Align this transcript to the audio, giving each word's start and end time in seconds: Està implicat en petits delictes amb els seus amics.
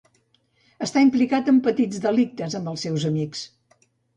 Està 0.85 1.03
implicat 1.07 1.51
en 1.53 1.61
petits 1.69 2.01
delictes 2.07 2.59
amb 2.61 2.73
els 2.73 2.87
seus 2.89 3.07
amics. 3.15 3.49